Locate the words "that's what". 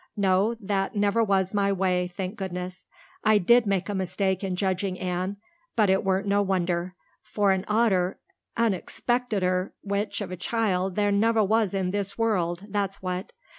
12.67-13.31